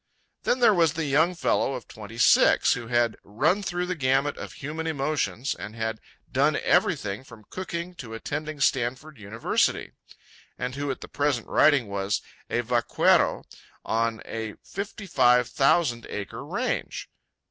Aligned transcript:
Then 0.45 0.61
there 0.61 0.73
was 0.73 0.93
the 0.93 1.05
young 1.05 1.35
fellow 1.35 1.75
of 1.75 1.87
twenty 1.87 2.17
six, 2.17 2.73
who 2.73 2.87
had 2.87 3.17
"run 3.23 3.61
through 3.61 3.85
the 3.85 3.93
gamut 3.93 4.35
of 4.35 4.53
human 4.53 4.87
emotions," 4.87 5.53
and 5.53 5.75
had 5.75 5.99
"done 6.31 6.55
everything 6.55 7.23
from 7.23 7.45
cooking 7.51 7.93
to 7.97 8.15
attending 8.15 8.59
Stanford 8.61 9.19
University," 9.19 9.91
and 10.57 10.73
who, 10.73 10.89
at 10.89 11.01
the 11.01 11.07
present 11.07 11.45
writing, 11.45 11.87
was 11.87 12.23
"A 12.49 12.61
vaquero 12.61 13.43
on 13.85 14.23
a 14.25 14.55
fifty 14.63 15.05
five 15.05 15.47
thousand 15.47 16.07
acre 16.09 16.43
range." 16.43 17.07